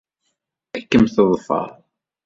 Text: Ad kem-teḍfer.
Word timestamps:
Ad 0.75 0.83
kem-teḍfer. 0.89 1.69